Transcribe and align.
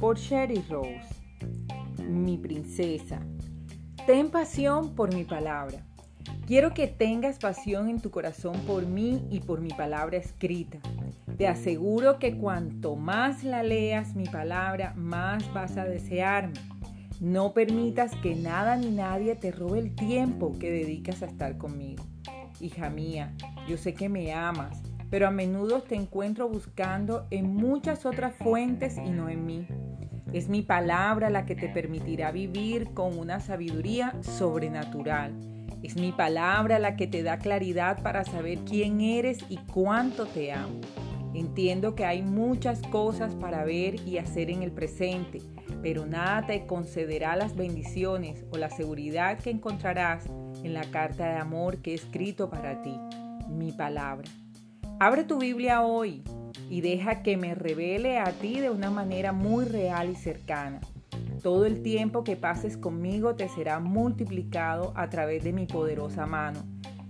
por 0.00 0.18
Sherry 0.18 0.62
Rose. 0.68 1.22
Mi 2.08 2.36
princesa, 2.36 3.20
ten 4.06 4.30
pasión 4.30 4.94
por 4.94 5.14
mi 5.14 5.24
palabra. 5.24 5.84
Quiero 6.46 6.74
que 6.74 6.86
tengas 6.86 7.38
pasión 7.38 7.88
en 7.88 8.00
tu 8.00 8.10
corazón 8.10 8.60
por 8.66 8.86
mí 8.86 9.26
y 9.30 9.40
por 9.40 9.60
mi 9.60 9.70
palabra 9.70 10.18
escrita. 10.18 10.78
Te 11.38 11.48
aseguro 11.48 12.18
que 12.18 12.36
cuanto 12.36 12.96
más 12.96 13.44
la 13.44 13.62
leas 13.62 14.14
mi 14.14 14.26
palabra, 14.26 14.92
más 14.94 15.52
vas 15.54 15.76
a 15.78 15.84
desearme. 15.84 16.60
No 17.20 17.54
permitas 17.54 18.14
que 18.16 18.34
nada 18.34 18.76
ni 18.76 18.90
nadie 18.90 19.34
te 19.36 19.52
robe 19.52 19.78
el 19.78 19.94
tiempo 19.94 20.52
que 20.58 20.70
dedicas 20.70 21.22
a 21.22 21.26
estar 21.26 21.56
conmigo. 21.56 22.04
Hija 22.60 22.90
mía, 22.90 23.32
yo 23.68 23.78
sé 23.78 23.94
que 23.94 24.08
me 24.08 24.32
amas, 24.32 24.82
pero 25.10 25.26
a 25.26 25.30
menudo 25.30 25.82
te 25.82 25.94
encuentro 25.94 26.48
buscando 26.48 27.26
en 27.30 27.54
muchas 27.54 28.06
otras 28.06 28.34
fuentes 28.36 28.96
y 28.96 29.10
no 29.10 29.28
en 29.28 29.46
mí. 29.46 29.66
Es 30.32 30.48
mi 30.48 30.62
palabra 30.62 31.30
la 31.30 31.46
que 31.46 31.54
te 31.54 31.68
permitirá 31.68 32.32
vivir 32.32 32.92
con 32.92 33.18
una 33.18 33.38
sabiduría 33.40 34.14
sobrenatural. 34.22 35.32
Es 35.82 35.96
mi 35.96 36.12
palabra 36.12 36.78
la 36.78 36.96
que 36.96 37.06
te 37.06 37.22
da 37.22 37.38
claridad 37.38 38.02
para 38.02 38.24
saber 38.24 38.58
quién 38.60 39.00
eres 39.00 39.38
y 39.48 39.58
cuánto 39.58 40.26
te 40.26 40.50
amo. 40.50 40.80
Entiendo 41.34 41.94
que 41.94 42.04
hay 42.04 42.22
muchas 42.22 42.80
cosas 42.82 43.34
para 43.34 43.64
ver 43.64 43.96
y 44.06 44.18
hacer 44.18 44.50
en 44.50 44.62
el 44.62 44.72
presente, 44.72 45.40
pero 45.82 46.06
nada 46.06 46.46
te 46.46 46.66
concederá 46.66 47.36
las 47.36 47.54
bendiciones 47.54 48.44
o 48.50 48.56
la 48.56 48.70
seguridad 48.70 49.38
que 49.38 49.50
encontrarás 49.50 50.26
en 50.62 50.74
la 50.74 50.84
carta 50.84 51.26
de 51.26 51.36
amor 51.36 51.82
que 51.82 51.92
he 51.92 51.94
escrito 51.94 52.48
para 52.48 52.82
ti, 52.82 52.98
mi 53.48 53.72
palabra. 53.72 54.30
Abre 55.00 55.24
tu 55.24 55.38
Biblia 55.38 55.82
hoy 55.82 56.22
y 56.70 56.80
deja 56.80 57.22
que 57.22 57.36
me 57.36 57.54
revele 57.54 58.18
a 58.18 58.30
ti 58.30 58.60
de 58.60 58.70
una 58.70 58.90
manera 58.90 59.32
muy 59.32 59.64
real 59.64 60.08
y 60.08 60.14
cercana. 60.14 60.80
Todo 61.42 61.66
el 61.66 61.82
tiempo 61.82 62.22
que 62.22 62.36
pases 62.36 62.76
conmigo 62.76 63.34
te 63.34 63.48
será 63.48 63.80
multiplicado 63.80 64.92
a 64.94 65.10
través 65.10 65.42
de 65.42 65.52
mi 65.52 65.66
poderosa 65.66 66.26
mano. 66.26 66.60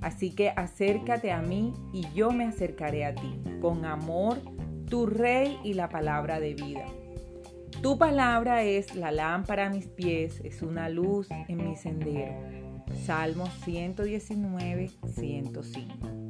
Así 0.00 0.34
que 0.34 0.48
acércate 0.48 1.30
a 1.30 1.42
mí 1.42 1.74
y 1.92 2.06
yo 2.14 2.30
me 2.30 2.44
acercaré 2.44 3.04
a 3.04 3.14
ti, 3.14 3.40
con 3.60 3.84
amor, 3.84 4.38
tu 4.88 5.06
rey 5.06 5.58
y 5.62 5.74
la 5.74 5.90
palabra 5.90 6.40
de 6.40 6.54
vida. 6.54 6.86
Tu 7.82 7.98
palabra 7.98 8.62
es 8.62 8.94
la 8.96 9.12
lámpara 9.12 9.66
a 9.66 9.70
mis 9.70 9.86
pies, 9.88 10.40
es 10.42 10.62
una 10.62 10.88
luz 10.88 11.28
en 11.48 11.68
mi 11.68 11.76
sendero. 11.76 12.34
Salmos 13.04 13.50
119, 13.64 14.90
105. 15.06 16.23